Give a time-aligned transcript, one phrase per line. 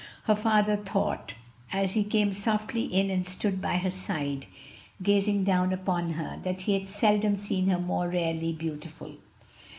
[0.23, 1.35] Her father thought,
[1.71, 4.47] as he came softly in and stood at her side,
[5.03, 9.17] gazing down upon her, that he had seldom seen her more rarely beautiful.